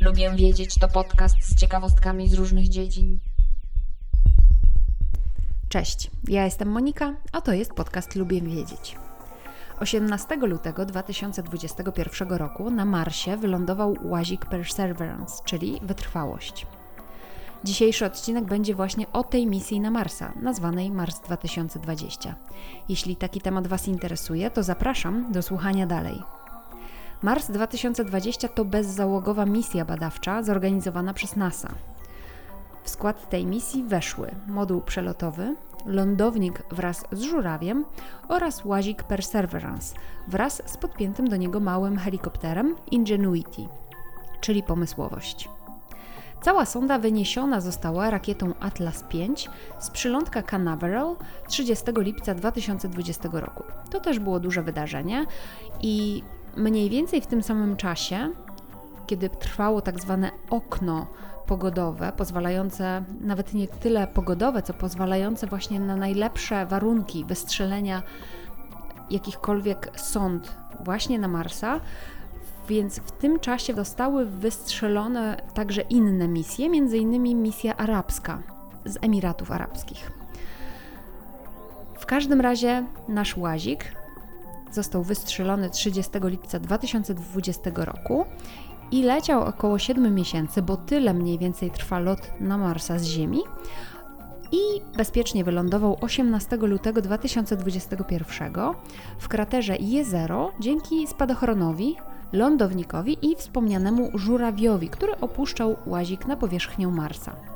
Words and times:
Lubię 0.00 0.30
wiedzieć 0.36 0.74
to 0.74 0.88
podcast 0.88 1.36
z 1.42 1.60
ciekawostkami 1.60 2.28
z 2.28 2.34
różnych 2.34 2.68
dziedzin. 2.68 3.18
Cześć, 5.68 6.10
ja 6.28 6.44
jestem 6.44 6.68
Monika, 6.68 7.14
a 7.32 7.40
to 7.40 7.52
jest 7.52 7.72
podcast 7.72 8.16
Lubię 8.16 8.40
Wiedzieć. 8.40 8.96
18 9.80 10.36
lutego 10.36 10.86
2021 10.86 12.28
roku 12.28 12.70
na 12.70 12.84
Marsie 12.84 13.36
wylądował 13.36 13.96
łazik 14.02 14.46
Perseverance, 14.46 15.42
czyli 15.44 15.80
wytrwałość. 15.82 16.66
Dzisiejszy 17.64 18.06
odcinek 18.06 18.44
będzie 18.44 18.74
właśnie 18.74 19.06
o 19.12 19.22
tej 19.22 19.46
misji 19.46 19.80
na 19.80 19.90
Marsa, 19.90 20.32
nazwanej 20.42 20.90
Mars 20.90 21.20
2020. 21.20 22.34
Jeśli 22.88 23.16
taki 23.16 23.40
temat 23.40 23.66
Was 23.66 23.88
interesuje, 23.88 24.50
to 24.50 24.62
zapraszam 24.62 25.32
do 25.32 25.42
słuchania 25.42 25.86
dalej. 25.86 26.22
Mars 27.22 27.50
2020 27.50 28.48
to 28.48 28.64
bezzałogowa 28.64 29.46
misja 29.46 29.84
badawcza 29.84 30.42
zorganizowana 30.42 31.14
przez 31.14 31.36
NASA. 31.36 31.68
W 32.82 32.90
skład 32.90 33.30
tej 33.30 33.46
misji 33.46 33.84
weszły 33.84 34.30
moduł 34.46 34.80
przelotowy, 34.80 35.56
lądownik 35.86 36.62
wraz 36.70 37.04
z 37.12 37.22
żurawiem 37.22 37.84
oraz 38.28 38.64
łazik 38.64 39.02
Perseverance 39.02 39.94
wraz 40.28 40.62
z 40.66 40.76
podpiętym 40.76 41.28
do 41.28 41.36
niego 41.36 41.60
małym 41.60 41.98
helikopterem 41.98 42.76
Ingenuity, 42.90 43.62
czyli 44.40 44.62
pomysłowość. 44.62 45.48
Cała 46.44 46.64
sonda 46.64 46.98
wyniesiona 46.98 47.60
została 47.60 48.10
rakietą 48.10 48.54
Atlas 48.60 49.02
V 49.02 49.18
z 49.78 49.90
przylądka 49.90 50.42
Canaveral 50.42 51.16
30 51.48 51.84
lipca 51.96 52.34
2020 52.34 53.28
roku. 53.32 53.62
To 53.90 54.00
też 54.00 54.18
było 54.18 54.40
duże 54.40 54.62
wydarzenie 54.62 55.26
i 55.80 56.22
mniej 56.56 56.90
więcej 56.90 57.20
w 57.20 57.26
tym 57.26 57.42
samym 57.42 57.76
czasie, 57.76 58.30
kiedy 59.06 59.28
trwało 59.28 59.80
tak 59.80 60.00
zwane 60.00 60.30
okno 60.50 61.06
pogodowe, 61.46 62.12
pozwalające 62.16 63.04
nawet 63.20 63.54
nie 63.54 63.68
tyle 63.68 64.06
pogodowe, 64.06 64.62
co 64.62 64.74
pozwalające 64.74 65.46
właśnie 65.46 65.80
na 65.80 65.96
najlepsze 65.96 66.66
warunki 66.66 67.24
wystrzelenia 67.24 68.02
jakichkolwiek 69.10 69.90
sond 69.96 70.56
właśnie 70.80 71.18
na 71.18 71.28
Marsa. 71.28 71.80
Więc 72.68 72.98
w 72.98 73.10
tym 73.10 73.40
czasie 73.40 73.74
zostały 73.74 74.26
wystrzelone 74.26 75.36
także 75.54 75.80
inne 75.80 76.28
misje, 76.28 76.66
innymi 76.66 77.34
misja 77.34 77.76
arabska 77.76 78.42
z 78.84 78.98
Emiratów 79.02 79.50
Arabskich. 79.50 80.12
W 81.98 82.06
każdym 82.06 82.40
razie 82.40 82.84
nasz 83.08 83.36
łazik 83.36 83.84
został 84.72 85.02
wystrzelony 85.02 85.70
30 85.70 86.12
lipca 86.22 86.58
2020 86.58 87.70
roku 87.74 88.24
i 88.90 89.02
leciał 89.02 89.42
około 89.42 89.78
7 89.78 90.14
miesięcy, 90.14 90.62
bo 90.62 90.76
tyle 90.76 91.14
mniej 91.14 91.38
więcej 91.38 91.70
trwa 91.70 91.98
lot 91.98 92.30
na 92.40 92.58
Marsa 92.58 92.98
z 92.98 93.04
Ziemi. 93.04 93.40
I 94.52 94.58
bezpiecznie 94.96 95.44
wylądował 95.44 95.96
18 96.00 96.56
lutego 96.56 97.02
2021 97.02 98.54
w 99.18 99.28
kraterze 99.28 99.76
Jezero 99.76 100.52
dzięki 100.60 101.06
spadochronowi, 101.06 101.96
lądownikowi 102.34 103.30
i 103.30 103.36
wspomnianemu 103.36 104.10
żurawiowi, 104.14 104.88
który 104.88 105.20
opuszczał 105.20 105.76
łazik 105.86 106.26
na 106.26 106.36
powierzchnię 106.36 106.88
Marsa. 106.88 107.53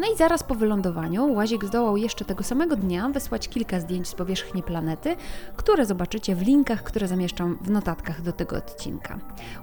No 0.00 0.06
i 0.14 0.16
zaraz 0.16 0.42
po 0.42 0.54
wylądowaniu 0.54 1.32
Łazik 1.32 1.64
zdołał 1.64 1.96
jeszcze 1.96 2.24
tego 2.24 2.44
samego 2.44 2.76
dnia 2.76 3.08
wysłać 3.08 3.48
kilka 3.48 3.80
zdjęć 3.80 4.08
z 4.08 4.14
powierzchni 4.14 4.62
planety, 4.62 5.16
które 5.56 5.86
zobaczycie 5.86 6.34
w 6.34 6.42
linkach, 6.42 6.82
które 6.82 7.08
zamieszczam 7.08 7.58
w 7.62 7.70
notatkach 7.70 8.22
do 8.22 8.32
tego 8.32 8.56
odcinka. 8.56 9.18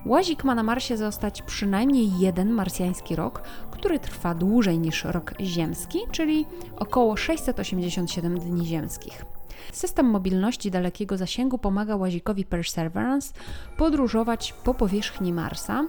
Łazik 0.05 0.43
ma 0.43 0.55
na 0.55 0.63
Marsie 0.63 0.97
zostać 0.97 1.41
przynajmniej 1.41 2.19
jeden 2.19 2.49
marsjański 2.51 3.15
rok, 3.15 3.41
który 3.71 3.99
trwa 3.99 4.35
dłużej 4.35 4.79
niż 4.79 5.03
rok 5.03 5.33
ziemski, 5.41 5.99
czyli 6.11 6.45
około 6.75 7.17
687 7.17 8.39
dni 8.39 8.65
ziemskich. 8.65 9.25
System 9.73 10.05
mobilności 10.05 10.71
dalekiego 10.71 11.17
zasięgu 11.17 11.57
pomaga 11.57 11.95
łazikowi 11.95 12.45
Perseverance 12.45 13.33
podróżować 13.77 14.53
po 14.63 14.73
powierzchni 14.73 15.33
Marsa 15.33 15.87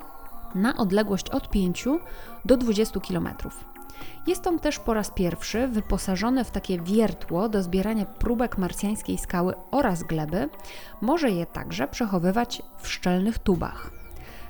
na 0.55 0.77
odległość 0.77 1.31
od 1.31 1.51
5 1.51 1.89
do 2.45 2.57
20 2.57 3.01
kilometrów. 3.01 3.78
Jest 4.27 4.47
on 4.47 4.59
też 4.59 4.79
po 4.79 4.95
raz 4.95 5.11
pierwszy 5.11 5.69
wyposażony 5.69 6.45
w 6.45 6.51
takie 6.51 6.81
wiertło 6.81 7.49
do 7.49 7.63
zbierania 7.63 8.07
próbek 8.07 8.59
marsjańskiej 8.59 9.19
skały 9.19 9.55
oraz 9.71 10.03
gleby. 10.03 10.49
Może 11.01 11.31
je 11.31 11.47
także 11.47 11.89
przechowywać 11.89 12.63
w 12.79 12.89
szczelnych 12.89 13.39
tubach. 13.39 13.91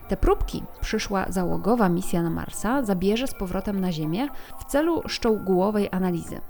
Te 0.08 0.16
próbki 0.16 0.62
przyszła 0.80 1.26
załogowa 1.28 1.88
misja 1.88 2.22
na 2.22 2.30
Marsa 2.30 2.82
zabierze 2.82 3.26
z 3.26 3.34
powrotem 3.34 3.80
na 3.80 3.92
Ziemię 3.92 4.28
w 4.58 4.64
celu 4.64 5.02
szczegółowej 5.08 5.88
analizy. 5.90 6.40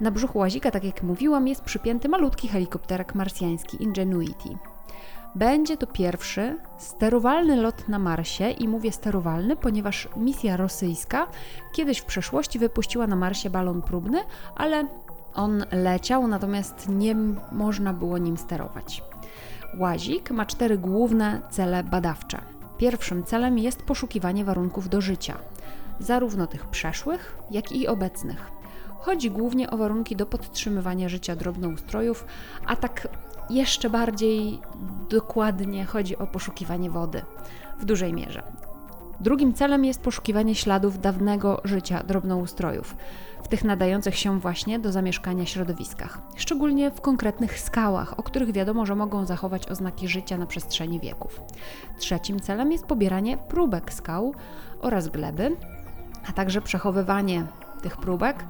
Na 0.00 0.10
brzuchu 0.10 0.38
łazika, 0.38 0.70
tak 0.70 0.84
jak 0.84 1.02
mówiłam, 1.02 1.48
jest 1.48 1.62
przypięty 1.62 2.08
malutki 2.08 2.48
helikopterek 2.48 3.14
marsjański 3.14 3.82
Ingenuity. 3.82 4.48
Będzie 5.34 5.76
to 5.76 5.86
pierwszy 5.86 6.56
sterowalny 6.78 7.56
lot 7.56 7.88
na 7.88 7.98
Marsie 7.98 8.50
i 8.50 8.68
mówię 8.68 8.92
sterowalny, 8.92 9.56
ponieważ 9.56 10.08
misja 10.16 10.56
rosyjska 10.56 11.26
kiedyś 11.72 11.98
w 11.98 12.04
przeszłości 12.04 12.58
wypuściła 12.58 13.06
na 13.06 13.16
Marsie 13.16 13.50
balon 13.50 13.82
próbny, 13.82 14.18
ale 14.56 14.88
on 15.34 15.64
leciał, 15.72 16.28
natomiast 16.28 16.88
nie 16.88 17.14
można 17.52 17.92
było 17.92 18.18
nim 18.18 18.36
sterować. 18.36 19.02
Łazik 19.78 20.30
ma 20.30 20.46
cztery 20.46 20.78
główne 20.78 21.40
cele 21.50 21.84
badawcze. 21.84 22.40
Pierwszym 22.78 23.24
celem 23.24 23.58
jest 23.58 23.82
poszukiwanie 23.82 24.44
warunków 24.44 24.88
do 24.88 25.00
życia, 25.00 25.38
zarówno 26.00 26.46
tych 26.46 26.66
przeszłych, 26.66 27.38
jak 27.50 27.72
i 27.72 27.88
obecnych. 27.88 28.50
Chodzi 28.98 29.30
głównie 29.30 29.70
o 29.70 29.76
warunki 29.76 30.16
do 30.16 30.26
podtrzymywania 30.26 31.08
życia 31.08 31.36
drobnoustrojów, 31.36 32.26
a 32.66 32.76
tak 32.76 33.08
jeszcze 33.50 33.90
bardziej 33.90 34.60
dokładnie 35.10 35.84
chodzi 35.84 36.18
o 36.18 36.26
poszukiwanie 36.26 36.90
wody 36.90 37.22
w 37.78 37.84
dużej 37.84 38.12
mierze. 38.12 38.42
Drugim 39.20 39.54
celem 39.54 39.84
jest 39.84 40.00
poszukiwanie 40.00 40.54
śladów 40.54 41.00
dawnego 41.00 41.60
życia 41.64 42.02
drobnoustrojów, 42.02 42.96
w 43.42 43.48
tych 43.48 43.64
nadających 43.64 44.16
się 44.16 44.40
właśnie 44.40 44.78
do 44.78 44.92
zamieszkania 44.92 45.46
środowiskach, 45.46 46.18
szczególnie 46.36 46.90
w 46.90 47.00
konkretnych 47.00 47.60
skałach, 47.60 48.18
o 48.18 48.22
których 48.22 48.52
wiadomo, 48.52 48.86
że 48.86 48.94
mogą 48.94 49.26
zachować 49.26 49.68
oznaki 49.68 50.08
życia 50.08 50.38
na 50.38 50.46
przestrzeni 50.46 51.00
wieków. 51.00 51.40
Trzecim 51.98 52.40
celem 52.40 52.72
jest 52.72 52.86
pobieranie 52.86 53.36
próbek 53.36 53.92
skał 53.92 54.34
oraz 54.80 55.08
gleby, 55.08 55.56
a 56.28 56.32
także 56.32 56.60
przechowywanie 56.60 57.46
tych 57.82 57.96
próbek, 57.96 58.44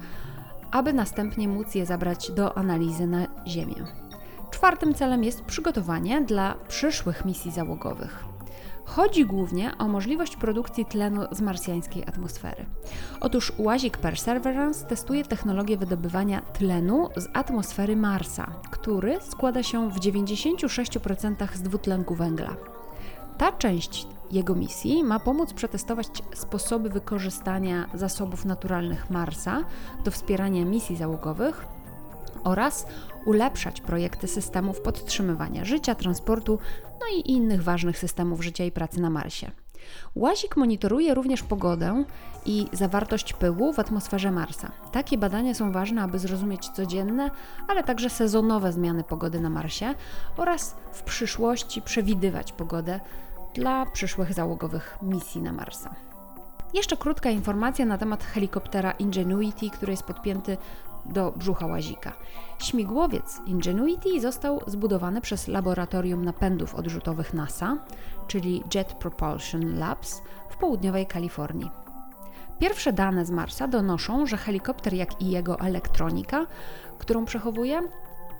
aby 0.71 0.93
następnie 0.93 1.47
móc 1.47 1.75
je 1.75 1.85
zabrać 1.85 2.31
do 2.31 2.57
analizy 2.57 3.07
na 3.07 3.27
Ziemię. 3.47 4.04
Czwartym 4.55 4.93
celem 4.93 5.23
jest 5.23 5.41
przygotowanie 5.41 6.21
dla 6.21 6.55
przyszłych 6.67 7.25
misji 7.25 7.51
załogowych. 7.51 8.23
Chodzi 8.85 9.25
głównie 9.25 9.77
o 9.77 9.87
możliwość 9.87 10.35
produkcji 10.35 10.85
tlenu 10.85 11.21
z 11.31 11.41
marsjańskiej 11.41 12.03
atmosfery. 12.03 12.65
Otóż 13.21 13.53
łazik 13.57 13.97
Perseverance 13.97 14.85
testuje 14.85 15.23
technologię 15.23 15.77
wydobywania 15.77 16.41
tlenu 16.41 17.09
z 17.17 17.27
atmosfery 17.33 17.95
Marsa, 17.95 18.51
który 18.71 19.17
składa 19.21 19.63
się 19.63 19.89
w 19.89 19.99
96% 19.99 21.47
z 21.55 21.61
dwutlenku 21.61 22.15
węgla. 22.15 22.55
Ta 23.37 23.51
część 23.51 24.07
jego 24.31 24.55
misji 24.55 25.03
ma 25.03 25.19
pomóc 25.19 25.53
przetestować 25.53 26.07
sposoby 26.35 26.89
wykorzystania 26.89 27.89
zasobów 27.93 28.45
naturalnych 28.45 29.09
Marsa 29.09 29.63
do 30.03 30.11
wspierania 30.11 30.65
misji 30.65 30.95
załogowych 30.95 31.74
oraz 32.45 32.87
ulepszać 33.25 33.81
projekty 33.81 34.27
systemów 34.27 34.81
podtrzymywania 34.81 35.65
życia, 35.65 35.95
transportu, 35.95 36.59
no 36.83 37.17
i 37.17 37.31
innych 37.31 37.63
ważnych 37.63 37.97
systemów 37.97 38.43
życia 38.43 38.63
i 38.63 38.71
pracy 38.71 39.01
na 39.01 39.09
Marsie. 39.09 39.51
Łazik 40.15 40.57
monitoruje 40.57 41.13
również 41.13 41.43
pogodę 41.43 42.03
i 42.45 42.67
zawartość 42.73 43.33
pyłu 43.33 43.73
w 43.73 43.79
atmosferze 43.79 44.31
Marsa. 44.31 44.71
Takie 44.91 45.17
badania 45.17 45.53
są 45.53 45.71
ważne, 45.71 46.01
aby 46.03 46.19
zrozumieć 46.19 46.69
codzienne, 46.69 47.31
ale 47.67 47.83
także 47.83 48.09
sezonowe 48.09 48.73
zmiany 48.73 49.03
pogody 49.03 49.39
na 49.39 49.49
Marsie 49.49 49.95
oraz 50.37 50.75
w 50.91 51.03
przyszłości 51.03 51.81
przewidywać 51.81 52.51
pogodę 52.51 52.99
dla 53.53 53.85
przyszłych 53.85 54.33
załogowych 54.33 54.97
misji 55.01 55.41
na 55.41 55.53
Marsa. 55.53 55.95
Jeszcze 56.73 56.97
krótka 56.97 57.29
informacja 57.29 57.85
na 57.85 57.97
temat 57.97 58.23
helikoptera 58.23 58.91
Ingenuity, 58.91 59.69
który 59.69 59.91
jest 59.91 60.03
podpięty 60.03 60.57
do 61.05 61.31
brzucha 61.31 61.65
łazika. 61.65 62.13
Śmigłowiec 62.59 63.41
Ingenuity 63.45 64.21
został 64.21 64.61
zbudowany 64.67 65.21
przez 65.21 65.47
Laboratorium 65.47 66.25
Napędów 66.25 66.75
Odrzutowych 66.75 67.33
NASA, 67.33 67.77
czyli 68.27 68.63
Jet 68.73 68.93
Propulsion 68.93 69.79
Labs 69.79 70.21
w 70.49 70.57
południowej 70.57 71.05
Kalifornii. 71.05 71.69
Pierwsze 72.59 72.93
dane 72.93 73.25
z 73.25 73.31
Marsa 73.31 73.67
donoszą, 73.67 74.25
że 74.25 74.37
helikopter, 74.37 74.93
jak 74.93 75.21
i 75.21 75.29
jego 75.29 75.59
elektronika, 75.59 76.45
którą 76.97 77.25
przechowuje 77.25 77.81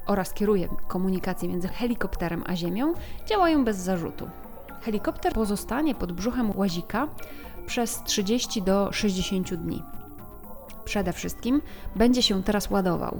oraz 0.05 0.33
kieruje 0.33 0.67
komunikację 0.87 1.49
między 1.49 1.67
helikopterem 1.67 2.43
a 2.47 2.55
Ziemią, 2.55 2.93
działają 3.25 3.65
bez 3.65 3.77
zarzutu. 3.77 4.29
Helikopter 4.81 5.33
pozostanie 5.33 5.95
pod 5.95 6.11
brzuchem 6.11 6.57
łazika 6.57 7.07
przez 7.65 8.03
30 8.03 8.61
do 8.61 8.91
60 8.91 9.53
dni. 9.53 9.83
Przede 10.85 11.13
wszystkim 11.13 11.61
będzie 11.95 12.21
się 12.21 12.43
teraz 12.43 12.69
ładował. 12.69 13.19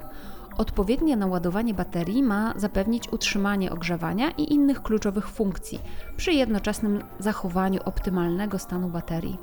Odpowiednie 0.57 1.17
naładowanie 1.17 1.73
baterii 1.73 2.23
ma 2.23 2.53
zapewnić 2.55 3.13
utrzymanie 3.13 3.71
ogrzewania 3.71 4.31
i 4.31 4.53
innych 4.53 4.83
kluczowych 4.83 5.29
funkcji 5.29 5.79
przy 6.17 6.33
jednoczesnym 6.33 7.03
zachowaniu 7.19 7.79
optymalnego 7.85 8.59
stanu 8.59 8.89
baterii. 8.89 9.37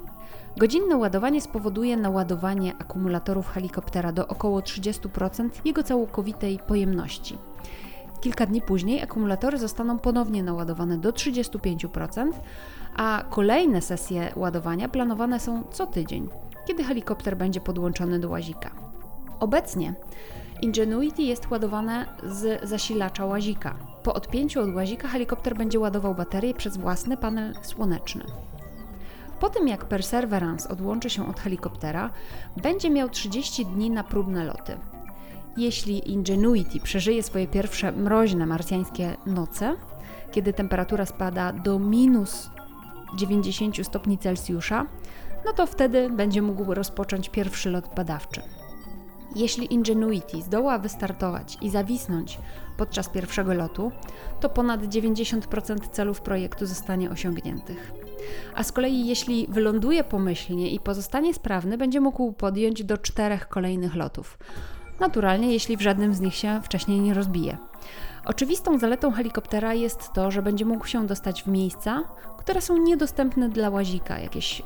Godzinne 0.57 0.97
ładowanie 0.97 1.41
spowoduje 1.41 1.97
naładowanie 1.97 2.73
akumulatorów 2.79 3.49
helikoptera 3.49 4.13
do 4.13 4.29
około 4.29 4.61
30% 4.61 5.51
jego 5.65 5.83
całkowitej 5.83 6.59
pojemności. 6.67 7.39
Kilka 8.21 8.47
dni 8.47 8.63
później 8.63 9.03
akumulatory 9.03 9.59
zostaną 9.59 9.99
ponownie 9.99 10.43
naładowane 10.43 10.99
do 10.99 11.11
35%, 11.11 12.33
a 12.97 13.25
kolejne 13.31 13.81
sesje 13.81 14.33
ładowania 14.37 14.89
planowane 14.89 15.41
są 15.41 15.65
co 15.71 15.87
tydzień, 15.87 16.29
kiedy 16.67 16.85
helikopter 16.85 17.37
będzie 17.37 17.61
podłączony 17.61 18.19
do 18.19 18.31
łazika. 18.31 18.71
Obecnie 19.41 19.95
Ingenuity 20.63 21.23
jest 21.23 21.51
ładowane 21.51 22.07
z 22.25 22.69
zasilacza 22.69 23.27
łazika. 23.27 23.75
Po 24.03 24.15
odpięciu 24.15 24.61
od 24.61 24.75
łazika 24.75 25.09
helikopter 25.09 25.57
będzie 25.57 25.81
ładował 25.81 26.15
baterię 26.15 26.55
przez 26.55 26.77
własny 26.77 27.17
panel 27.17 27.55
słoneczny. 27.63 28.25
Po 29.41 29.51
tym 29.51 29.69
jak 29.69 29.85
Perseverance 29.85 30.69
odłączy 30.69 31.11
się 31.11 31.29
od 31.29 31.41
helikoptera, 31.41 32.11
będzie 32.63 32.91
miał 32.91 33.09
30 33.09 33.67
dni 33.67 33.91
na 33.91 34.05
próbne 34.05 34.45
loty. 34.45 34.77
Jeśli 35.57 36.13
Ingenuity 36.13 36.81
przeżyje 36.81 37.23
swoje 37.23 37.47
pierwsze 37.47 37.93
mroźne 37.93 38.47
marsjańskie 38.47 39.17
noce, 39.27 39.77
kiedy 40.31 40.53
temperatura 40.53 41.07
spada 41.07 41.53
do 41.53 41.79
minus 41.79 42.51
90 43.17 43.87
stopni 43.87 44.19
Celsjusza, 44.19 44.87
no 45.45 45.53
to 45.53 45.67
wtedy 45.67 46.11
będzie 46.11 46.43
mógł 46.43 46.75
rozpocząć 46.75 47.29
pierwszy 47.29 47.71
lot 47.71 47.95
badawczy. 47.95 48.43
Jeśli 49.37 49.75
Ingenuity 49.75 50.43
zdoła 50.43 50.79
wystartować 50.79 51.59
i 51.61 51.71
zawisnąć 51.71 52.39
podczas 52.77 53.09
pierwszego 53.09 53.55
lotu, 53.55 53.93
to 54.41 54.49
ponad 54.49 54.83
90% 54.83 55.91
celów 55.91 56.21
projektu 56.21 56.67
zostanie 56.67 57.11
osiągniętych. 57.11 57.93
A 58.55 58.63
z 58.63 58.73
kolei 58.73 59.07
jeśli 59.07 59.47
wyląduje 59.51 60.05
pomyślnie 60.05 60.71
i 60.71 60.81
pozostanie 60.81 61.35
sprawny, 61.35 61.79
będzie 61.79 62.01
mógł 62.01 62.33
podjąć 62.33 62.85
do 62.85 62.99
czterech 62.99 63.49
kolejnych 63.49 63.95
lotów. 63.95 64.39
Naturalnie, 65.01 65.53
jeśli 65.53 65.77
w 65.77 65.81
żadnym 65.81 66.15
z 66.15 66.21
nich 66.21 66.35
się 66.35 66.61
wcześniej 66.63 67.01
nie 67.01 67.15
rozbije. 67.15 67.57
Oczywistą 68.25 68.79
zaletą 68.79 69.13
helikoptera 69.13 69.75
jest 69.75 70.13
to, 70.13 70.31
że 70.31 70.43
będzie 70.43 70.65
mógł 70.65 70.87
się 70.87 71.07
dostać 71.07 71.43
w 71.43 71.47
miejsca, 71.47 72.05
które 72.39 72.61
są 72.61 72.79
niedostępne 72.79 73.49
dla 73.49 73.71
łazika, 73.71 74.19
jakieś 74.19 74.63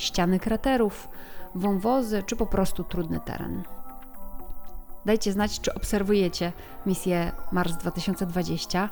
ściany 0.00 0.38
kraterów, 0.38 1.08
wąwozy 1.54 2.22
czy 2.26 2.36
po 2.36 2.46
prostu 2.46 2.84
trudny 2.84 3.20
teren. 3.20 3.62
Dajcie 5.04 5.32
znać, 5.32 5.60
czy 5.60 5.74
obserwujecie 5.74 6.52
misję 6.86 7.32
Mars 7.52 7.76
2020. 7.76 8.88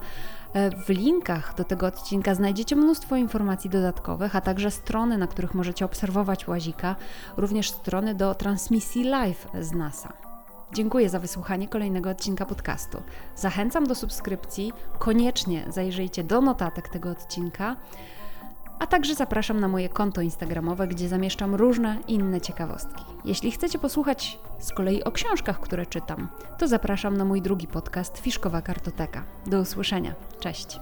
E, 0.53 0.71
w 0.71 0.89
linkach 0.89 1.55
do 1.55 1.65
tego 1.65 1.87
odcinka 1.87 2.35
znajdziecie 2.35 2.77
mnóstwo 2.77 3.17
informacji 3.17 3.71
dodatkowych, 3.71 4.37
a 4.37 4.41
także 4.41 4.71
strony, 4.71 5.19
na 5.19 5.27
których 5.27 5.55
możecie 5.55 5.85
obserwować 5.85 6.49
łazika, 6.49 6.97
również 7.37 7.71
strony 7.71 8.15
do 8.15 8.35
transmisji 8.35 9.05
live 9.05 9.49
z 9.61 9.73
NASA. 9.73 10.13
Dziękuję 10.73 11.09
za 11.09 11.19
wysłuchanie 11.19 11.69
kolejnego 11.69 12.11
odcinka 12.11 12.47
podcastu. 12.47 13.03
Zachęcam 13.37 13.87
do 13.87 13.95
subskrypcji, 13.95 14.73
koniecznie 14.99 15.65
zajrzyjcie 15.69 16.25
do 16.25 16.41
notatek 16.41 16.89
tego 16.89 17.11
odcinka. 17.11 17.77
A 18.79 18.87
także 18.87 19.15
zapraszam 19.15 19.61
na 19.61 19.69
moje 19.69 19.89
konto 19.89 20.21
Instagramowe, 20.21 20.89
gdzie 20.89 21.09
zamieszczam 21.09 21.55
różne 21.55 21.97
inne 22.09 22.41
ciekawostki. 22.41 23.05
Jeśli 23.25 23.51
chcecie 23.51 23.79
posłuchać 23.79 24.39
z 24.59 24.73
kolei 24.73 25.05
o 25.05 25.13
książkach, 25.13 25.61
które 25.61 25.87
czytam, 25.87 26.29
to 26.59 26.69
zapraszam 26.69 27.17
na 27.17 27.25
mój 27.25 27.43
drugi 27.43 27.67
podcast 27.67 28.19
Fiszkowa 28.19 28.63
Kartoteka. 28.63 29.25
Do 29.47 29.61
usłyszenia. 29.61 30.15
Cześć. 30.41 30.81